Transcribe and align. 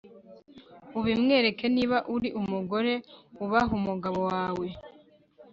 ubimwereke 0.99 1.65
Niba 1.75 1.97
uri 2.15 2.29
umugore 2.41 2.93
ubaha 3.43 3.71
umugabo 3.79 4.19
wawe 4.31 4.67